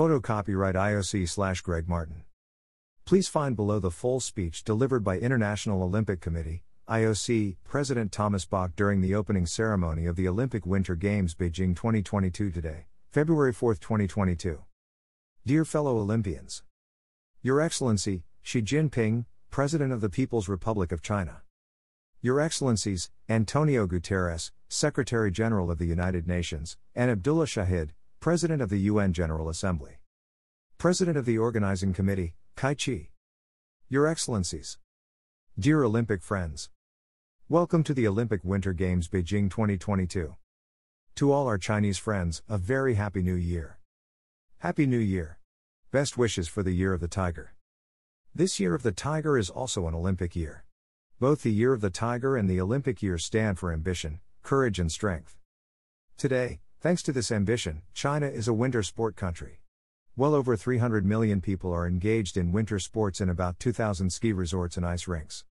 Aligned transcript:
Photo 0.00 0.18
copyright 0.18 0.76
IOC 0.76 1.28
slash 1.28 1.60
Greg 1.60 1.86
Martin. 1.86 2.22
Please 3.04 3.28
find 3.28 3.54
below 3.54 3.78
the 3.78 3.90
full 3.90 4.18
speech 4.18 4.64
delivered 4.64 5.04
by 5.04 5.18
International 5.18 5.82
Olympic 5.82 6.22
Committee, 6.22 6.64
IOC, 6.88 7.58
President 7.64 8.10
Thomas 8.10 8.46
Bach 8.46 8.74
during 8.74 9.02
the 9.02 9.14
opening 9.14 9.44
ceremony 9.44 10.06
of 10.06 10.16
the 10.16 10.26
Olympic 10.26 10.64
Winter 10.64 10.94
Games 10.94 11.34
Beijing 11.34 11.76
2022 11.76 12.50
today, 12.50 12.86
February 13.10 13.52
4, 13.52 13.74
2022. 13.74 14.62
Dear 15.44 15.66
fellow 15.66 15.98
Olympians, 15.98 16.62
Your 17.42 17.60
Excellency, 17.60 18.24
Xi 18.40 18.62
Jinping, 18.62 19.26
President 19.50 19.92
of 19.92 20.00
the 20.00 20.08
People's 20.08 20.48
Republic 20.48 20.92
of 20.92 21.02
China. 21.02 21.42
Your 22.22 22.40
Excellencies, 22.40 23.10
Antonio 23.28 23.86
Guterres, 23.86 24.50
Secretary 24.66 25.30
General 25.30 25.70
of 25.70 25.76
the 25.76 25.84
United 25.84 26.26
Nations, 26.26 26.78
and 26.94 27.10
Abdullah 27.10 27.44
Shahid, 27.44 27.90
President 28.20 28.60
of 28.60 28.68
the 28.68 28.80
UN 28.80 29.14
General 29.14 29.48
Assembly. 29.48 29.92
President 30.76 31.16
of 31.16 31.24
the 31.24 31.38
Organizing 31.38 31.94
Committee, 31.94 32.34
Cai 32.54 32.74
Qi. 32.74 33.08
Your 33.88 34.06
Excellencies. 34.06 34.76
Dear 35.58 35.84
Olympic 35.84 36.22
friends. 36.22 36.68
Welcome 37.48 37.82
to 37.84 37.94
the 37.94 38.06
Olympic 38.06 38.44
Winter 38.44 38.74
Games 38.74 39.08
Beijing 39.08 39.48
2022. 39.48 40.36
To 41.14 41.32
all 41.32 41.46
our 41.46 41.56
Chinese 41.56 41.96
friends, 41.96 42.42
a 42.46 42.58
very 42.58 42.96
happy 42.96 43.22
new 43.22 43.36
year. 43.36 43.78
Happy 44.58 44.84
New 44.84 44.98
Year. 44.98 45.38
Best 45.90 46.18
wishes 46.18 46.46
for 46.46 46.62
the 46.62 46.72
Year 46.72 46.92
of 46.92 47.00
the 47.00 47.08
Tiger. 47.08 47.54
This 48.34 48.60
Year 48.60 48.74
of 48.74 48.82
the 48.82 48.92
Tiger 48.92 49.38
is 49.38 49.48
also 49.48 49.86
an 49.86 49.94
Olympic 49.94 50.36
year. 50.36 50.66
Both 51.18 51.42
the 51.42 51.52
Year 51.52 51.72
of 51.72 51.80
the 51.80 51.88
Tiger 51.88 52.36
and 52.36 52.50
the 52.50 52.60
Olympic 52.60 53.02
year 53.02 53.16
stand 53.16 53.58
for 53.58 53.72
ambition, 53.72 54.20
courage, 54.42 54.78
and 54.78 54.92
strength. 54.92 55.38
Today, 56.18 56.60
Thanks 56.80 57.02
to 57.02 57.12
this 57.12 57.30
ambition, 57.30 57.82
China 57.92 58.26
is 58.26 58.48
a 58.48 58.54
winter 58.54 58.82
sport 58.82 59.14
country. 59.14 59.60
Well 60.16 60.34
over 60.34 60.56
300 60.56 61.04
million 61.04 61.42
people 61.42 61.74
are 61.74 61.86
engaged 61.86 62.38
in 62.38 62.52
winter 62.52 62.78
sports 62.78 63.20
in 63.20 63.28
about 63.28 63.58
2,000 63.58 64.08
ski 64.08 64.32
resorts 64.32 64.78
and 64.78 64.86
ice 64.86 65.06
rinks. 65.06 65.44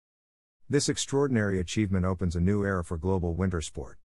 This 0.70 0.88
extraordinary 0.88 1.60
achievement 1.60 2.06
opens 2.06 2.38
a 2.38 2.40
new 2.40 2.64
era 2.64 2.82
for 2.82 2.98
global 2.98 3.34
winter 3.34 3.60
sport. 3.60 3.98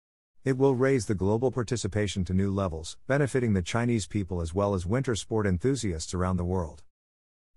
It 0.46 0.56
will 0.56 0.74
raise 0.74 1.04
the 1.04 1.14
global 1.14 1.50
participation 1.50 2.24
to 2.24 2.32
new 2.32 2.50
levels, 2.50 2.96
benefiting 3.06 3.52
the 3.52 3.60
Chinese 3.60 4.06
people 4.06 4.40
as 4.40 4.54
well 4.54 4.72
as 4.72 4.86
winter 4.86 5.14
sport 5.14 5.46
enthusiasts 5.46 6.14
around 6.14 6.38
the 6.38 6.44
world. 6.44 6.84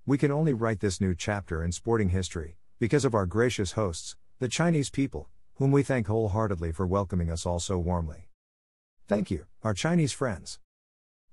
We 0.05 0.17
can 0.17 0.29
only 0.29 0.53
write 0.53 0.81
this 0.81 0.99
new 0.99 1.15
chapter 1.15 1.63
in 1.63 1.71
sporting 1.71 2.09
history, 2.09 2.57
because 2.79 3.05
of 3.05 3.15
our 3.15 3.25
gracious 3.25 3.71
hosts, 3.71 4.17
the 4.39 4.49
Chinese 4.49 4.89
people, 4.89 5.29
whom 5.53 5.71
we 5.71 5.83
thank 5.83 6.07
wholeheartedly 6.07 6.73
for 6.73 6.85
welcoming 6.85 7.31
us 7.31 7.45
all 7.45 7.61
so 7.61 7.77
warmly. 7.77 8.27
Thank 9.05 9.29
you, 9.29 9.47
our 9.63 9.73
Chinese 9.73 10.13
friends. 10.13 10.59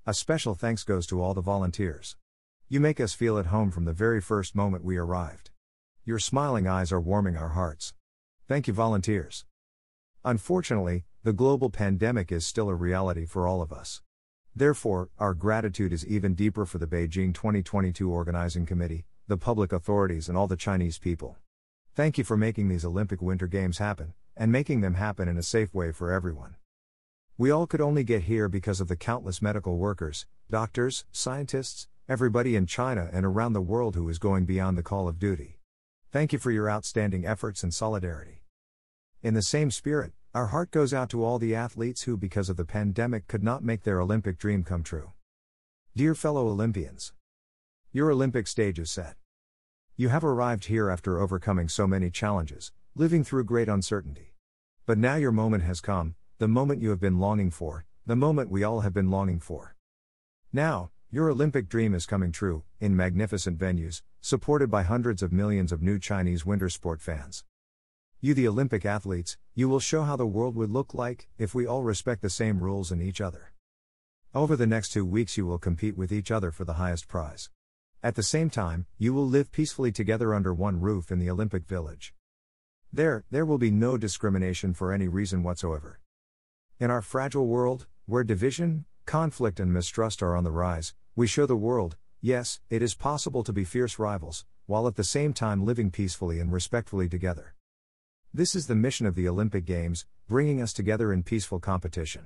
A 0.05 0.13
special 0.13 0.55
thanks 0.55 0.83
goes 0.83 1.07
to 1.07 1.21
all 1.21 1.33
the 1.33 1.39
volunteers. 1.39 2.17
You 2.67 2.81
make 2.81 2.99
us 2.99 3.13
feel 3.13 3.37
at 3.37 3.45
home 3.45 3.71
from 3.71 3.85
the 3.85 3.93
very 3.93 4.19
first 4.19 4.55
moment 4.55 4.83
we 4.83 4.97
arrived. 4.97 5.51
Your 6.03 6.19
smiling 6.19 6.67
eyes 6.67 6.91
are 6.91 6.99
warming 6.99 7.37
our 7.37 7.49
hearts. 7.49 7.93
Thank 8.45 8.67
you, 8.67 8.73
volunteers. 8.73 9.45
Unfortunately, 10.25 11.05
the 11.23 11.31
global 11.31 11.69
pandemic 11.69 12.29
is 12.29 12.45
still 12.45 12.67
a 12.67 12.75
reality 12.75 13.25
for 13.25 13.47
all 13.47 13.61
of 13.61 13.71
us. 13.71 14.01
Therefore, 14.53 15.09
our 15.17 15.33
gratitude 15.33 15.93
is 15.93 16.05
even 16.05 16.33
deeper 16.33 16.65
for 16.65 16.77
the 16.77 16.87
Beijing 16.87 17.33
2022 17.33 18.11
Organizing 18.11 18.65
Committee, 18.65 19.05
the 19.29 19.37
public 19.37 19.71
authorities, 19.71 20.27
and 20.27 20.37
all 20.37 20.47
the 20.47 20.57
Chinese 20.57 20.99
people. 20.99 21.37
Thank 21.95 22.17
you 22.17 22.25
for 22.25 22.35
making 22.35 22.67
these 22.67 22.83
Olympic 22.83 23.21
Winter 23.21 23.47
Games 23.47 23.77
happen, 23.77 24.13
and 24.35 24.51
making 24.51 24.81
them 24.81 24.95
happen 24.95 25.29
in 25.29 25.37
a 25.37 25.43
safe 25.43 25.73
way 25.73 25.93
for 25.93 26.11
everyone. 26.11 26.55
We 27.41 27.49
all 27.49 27.65
could 27.65 27.81
only 27.81 28.03
get 28.03 28.25
here 28.25 28.47
because 28.47 28.79
of 28.79 28.87
the 28.87 28.95
countless 28.95 29.41
medical 29.41 29.77
workers, 29.77 30.27
doctors, 30.51 31.05
scientists, 31.11 31.87
everybody 32.07 32.55
in 32.55 32.67
China 32.67 33.09
and 33.11 33.25
around 33.25 33.53
the 33.53 33.61
world 33.61 33.95
who 33.95 34.07
is 34.09 34.19
going 34.19 34.45
beyond 34.45 34.77
the 34.77 34.83
call 34.83 35.07
of 35.07 35.17
duty. 35.17 35.57
Thank 36.11 36.33
you 36.33 36.37
for 36.37 36.51
your 36.51 36.69
outstanding 36.69 37.25
efforts 37.25 37.63
and 37.63 37.73
solidarity. 37.73 38.43
In 39.23 39.33
the 39.33 39.41
same 39.41 39.71
spirit, 39.71 40.13
our 40.35 40.49
heart 40.53 40.69
goes 40.69 40.93
out 40.93 41.09
to 41.09 41.23
all 41.23 41.39
the 41.39 41.55
athletes 41.55 42.03
who, 42.03 42.15
because 42.15 42.47
of 42.47 42.57
the 42.57 42.63
pandemic, 42.63 43.27
could 43.27 43.41
not 43.41 43.63
make 43.63 43.81
their 43.81 43.99
Olympic 43.99 44.37
dream 44.37 44.63
come 44.63 44.83
true. 44.83 45.11
Dear 45.95 46.13
fellow 46.13 46.47
Olympians, 46.47 47.11
your 47.91 48.11
Olympic 48.11 48.45
stage 48.45 48.77
is 48.77 48.91
set. 48.91 49.15
You 49.97 50.09
have 50.09 50.23
arrived 50.23 50.65
here 50.65 50.91
after 50.91 51.19
overcoming 51.19 51.69
so 51.69 51.87
many 51.87 52.11
challenges, 52.11 52.71
living 52.93 53.23
through 53.23 53.45
great 53.45 53.67
uncertainty. 53.67 54.35
But 54.85 54.99
now 54.99 55.15
your 55.15 55.31
moment 55.31 55.63
has 55.63 55.81
come, 55.81 56.13
the 56.41 56.47
moment 56.47 56.81
you 56.81 56.89
have 56.89 56.99
been 56.99 57.19
longing 57.19 57.51
for, 57.51 57.85
the 58.07 58.15
moment 58.15 58.49
we 58.49 58.63
all 58.63 58.79
have 58.79 58.95
been 58.95 59.11
longing 59.11 59.39
for. 59.39 59.75
Now, 60.51 60.89
your 61.11 61.29
Olympic 61.29 61.69
dream 61.69 61.93
is 61.93 62.07
coming 62.07 62.31
true, 62.31 62.63
in 62.79 62.95
magnificent 62.95 63.59
venues, 63.59 64.01
supported 64.21 64.71
by 64.71 64.81
hundreds 64.81 65.21
of 65.21 65.31
millions 65.31 65.71
of 65.71 65.83
new 65.83 65.99
Chinese 65.99 66.43
winter 66.43 66.67
sport 66.67 66.99
fans. 66.99 67.43
You, 68.21 68.33
the 68.33 68.47
Olympic 68.47 68.87
athletes, 68.87 69.37
you 69.53 69.69
will 69.69 69.79
show 69.79 70.01
how 70.01 70.15
the 70.15 70.25
world 70.25 70.55
would 70.55 70.71
look 70.71 70.95
like 70.95 71.29
if 71.37 71.53
we 71.53 71.67
all 71.67 71.83
respect 71.83 72.23
the 72.23 72.29
same 72.31 72.59
rules 72.59 72.91
in 72.91 73.03
each 73.03 73.21
other. 73.21 73.53
Over 74.33 74.55
the 74.55 74.65
next 74.65 74.89
two 74.89 75.05
weeks, 75.05 75.37
you 75.37 75.45
will 75.45 75.59
compete 75.59 75.95
with 75.95 76.11
each 76.11 76.31
other 76.31 76.49
for 76.49 76.65
the 76.65 76.81
highest 76.81 77.07
prize. 77.07 77.51
At 78.01 78.15
the 78.15 78.23
same 78.23 78.49
time, 78.49 78.87
you 78.97 79.13
will 79.13 79.27
live 79.27 79.51
peacefully 79.51 79.91
together 79.91 80.33
under 80.33 80.55
one 80.55 80.81
roof 80.81 81.11
in 81.11 81.19
the 81.19 81.29
Olympic 81.29 81.67
Village. 81.67 82.15
There, 82.91 83.25
there 83.29 83.45
will 83.45 83.59
be 83.59 83.69
no 83.69 83.95
discrimination 83.95 84.73
for 84.73 84.91
any 84.91 85.07
reason 85.07 85.43
whatsoever. 85.43 86.00
In 86.81 86.89
our 86.89 87.03
fragile 87.03 87.45
world, 87.45 87.85
where 88.07 88.23
division, 88.23 88.85
conflict, 89.05 89.59
and 89.59 89.71
mistrust 89.71 90.23
are 90.23 90.35
on 90.35 90.43
the 90.43 90.49
rise, 90.49 90.95
we 91.15 91.27
show 91.27 91.45
the 91.45 91.55
world 91.55 91.95
yes, 92.21 92.59
it 92.71 92.81
is 92.81 92.95
possible 92.95 93.43
to 93.43 93.53
be 93.53 93.63
fierce 93.63 93.99
rivals, 93.99 94.47
while 94.65 94.87
at 94.87 94.95
the 94.95 95.03
same 95.03 95.31
time 95.31 95.63
living 95.63 95.91
peacefully 95.91 96.39
and 96.39 96.51
respectfully 96.51 97.07
together. 97.07 97.53
This 98.33 98.55
is 98.55 98.65
the 98.65 98.73
mission 98.73 99.05
of 99.05 99.13
the 99.13 99.27
Olympic 99.27 99.63
Games, 99.63 100.07
bringing 100.27 100.59
us 100.59 100.73
together 100.73 101.13
in 101.13 101.21
peaceful 101.21 101.59
competition. 101.59 102.25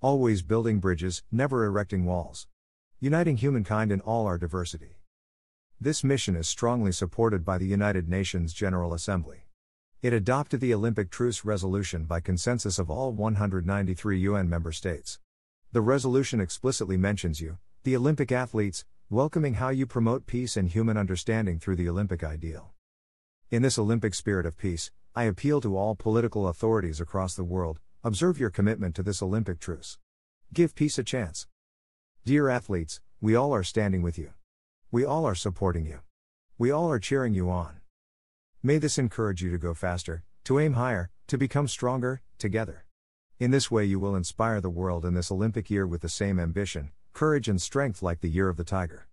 Always 0.00 0.42
building 0.42 0.80
bridges, 0.80 1.22
never 1.30 1.64
erecting 1.64 2.04
walls. 2.04 2.48
Uniting 2.98 3.36
humankind 3.36 3.92
in 3.92 4.00
all 4.00 4.26
our 4.26 4.38
diversity. 4.38 4.98
This 5.80 6.02
mission 6.02 6.34
is 6.34 6.48
strongly 6.48 6.90
supported 6.90 7.44
by 7.44 7.58
the 7.58 7.66
United 7.66 8.08
Nations 8.08 8.54
General 8.54 8.92
Assembly. 8.92 9.43
It 10.04 10.12
adopted 10.12 10.60
the 10.60 10.74
Olympic 10.74 11.08
Truce 11.08 11.46
Resolution 11.46 12.04
by 12.04 12.20
consensus 12.20 12.78
of 12.78 12.90
all 12.90 13.10
193 13.12 14.18
UN 14.18 14.50
member 14.50 14.70
states. 14.70 15.18
The 15.72 15.80
resolution 15.80 16.42
explicitly 16.42 16.98
mentions 16.98 17.40
you, 17.40 17.56
the 17.84 17.96
Olympic 17.96 18.30
athletes, 18.30 18.84
welcoming 19.08 19.54
how 19.54 19.70
you 19.70 19.86
promote 19.86 20.26
peace 20.26 20.58
and 20.58 20.68
human 20.68 20.98
understanding 20.98 21.58
through 21.58 21.76
the 21.76 21.88
Olympic 21.88 22.22
ideal. 22.22 22.74
In 23.50 23.62
this 23.62 23.78
Olympic 23.78 24.14
spirit 24.14 24.44
of 24.44 24.58
peace, 24.58 24.90
I 25.14 25.22
appeal 25.22 25.62
to 25.62 25.74
all 25.74 25.94
political 25.94 26.48
authorities 26.48 27.00
across 27.00 27.34
the 27.34 27.42
world 27.42 27.80
observe 28.02 28.38
your 28.38 28.50
commitment 28.50 28.94
to 28.96 29.02
this 29.02 29.22
Olympic 29.22 29.58
truce. 29.58 29.96
Give 30.52 30.74
peace 30.74 30.98
a 30.98 31.02
chance. 31.02 31.46
Dear 32.26 32.50
athletes, 32.50 33.00
we 33.22 33.34
all 33.34 33.54
are 33.54 33.64
standing 33.64 34.02
with 34.02 34.18
you. 34.18 34.34
We 34.90 35.02
all 35.06 35.24
are 35.24 35.34
supporting 35.34 35.86
you. 35.86 36.00
We 36.58 36.70
all 36.70 36.90
are 36.90 36.98
cheering 36.98 37.32
you 37.32 37.48
on. 37.48 37.80
May 38.66 38.78
this 38.78 38.96
encourage 38.96 39.42
you 39.42 39.50
to 39.50 39.58
go 39.58 39.74
faster, 39.74 40.24
to 40.44 40.58
aim 40.58 40.72
higher, 40.72 41.10
to 41.26 41.36
become 41.36 41.68
stronger, 41.68 42.22
together. 42.38 42.86
In 43.38 43.50
this 43.50 43.70
way, 43.70 43.84
you 43.84 44.00
will 44.00 44.16
inspire 44.16 44.62
the 44.62 44.70
world 44.70 45.04
in 45.04 45.12
this 45.12 45.30
Olympic 45.30 45.68
year 45.68 45.86
with 45.86 46.00
the 46.00 46.08
same 46.08 46.40
ambition, 46.40 46.90
courage, 47.12 47.46
and 47.46 47.60
strength 47.60 48.00
like 48.00 48.22
the 48.22 48.30
Year 48.30 48.48
of 48.48 48.56
the 48.56 48.64
Tiger. 48.64 49.06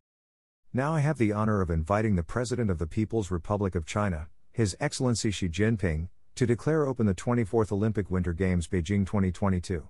Now 0.71 0.93
I 0.93 1.01
have 1.01 1.17
the 1.17 1.33
honor 1.33 1.59
of 1.59 1.69
inviting 1.69 2.15
the 2.15 2.23
President 2.23 2.69
of 2.69 2.79
the 2.79 2.87
People's 2.87 3.29
Republic 3.29 3.75
of 3.75 3.85
China, 3.85 4.29
His 4.53 4.77
Excellency 4.79 5.31
Xi 5.31 5.49
Jinping, 5.49 6.07
to 6.35 6.45
declare 6.45 6.87
open 6.87 7.05
the 7.05 7.13
24th 7.13 7.73
Olympic 7.73 8.09
Winter 8.09 8.31
Games 8.31 8.69
Beijing 8.69 9.05
2022. 9.05 9.89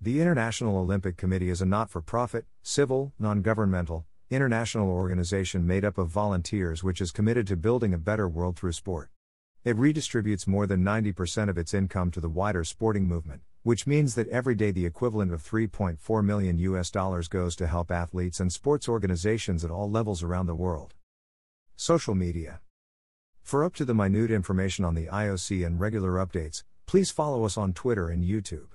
The 0.00 0.22
International 0.22 0.78
Olympic 0.78 1.18
Committee 1.18 1.50
is 1.50 1.60
a 1.60 1.66
not 1.66 1.90
for 1.90 2.00
profit, 2.00 2.46
civil, 2.62 3.12
non 3.18 3.42
governmental, 3.42 4.06
international 4.30 4.88
organization 4.88 5.66
made 5.66 5.84
up 5.84 5.98
of 5.98 6.08
volunteers 6.08 6.84
which 6.84 7.00
is 7.00 7.10
committed 7.10 7.48
to 7.48 7.56
building 7.56 7.92
a 7.92 7.98
better 7.98 8.28
world 8.28 8.56
through 8.56 8.70
sport. 8.70 9.10
It 9.64 9.76
redistributes 9.76 10.46
more 10.46 10.68
than 10.68 10.84
90% 10.84 11.48
of 11.48 11.58
its 11.58 11.74
income 11.74 12.12
to 12.12 12.20
the 12.20 12.28
wider 12.28 12.62
sporting 12.62 13.08
movement, 13.08 13.42
which 13.64 13.88
means 13.88 14.14
that 14.14 14.28
every 14.28 14.54
day 14.54 14.70
the 14.70 14.86
equivalent 14.86 15.32
of 15.32 15.42
3.4 15.42 16.24
million 16.24 16.58
US 16.58 16.90
dollars 16.90 17.26
goes 17.26 17.56
to 17.56 17.66
help 17.66 17.90
athletes 17.90 18.38
and 18.38 18.52
sports 18.52 18.88
organizations 18.88 19.64
at 19.64 19.70
all 19.70 19.90
levels 19.90 20.22
around 20.22 20.46
the 20.46 20.54
world. 20.54 20.94
Social 21.74 22.14
media. 22.14 22.60
For 23.42 23.64
up 23.64 23.74
to 23.74 23.84
the 23.84 23.94
minute 23.94 24.30
information 24.30 24.84
on 24.84 24.94
the 24.94 25.06
IOC 25.06 25.66
and 25.66 25.80
regular 25.80 26.24
updates, 26.24 26.62
please 26.86 27.10
follow 27.10 27.44
us 27.44 27.58
on 27.58 27.72
Twitter 27.72 28.08
and 28.08 28.24
YouTube. 28.24 28.70